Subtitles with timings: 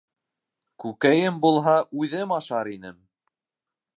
[0.83, 2.97] Күкәйем булһа, үҙем ашар инем!